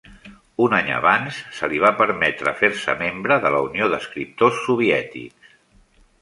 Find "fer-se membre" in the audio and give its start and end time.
2.63-3.37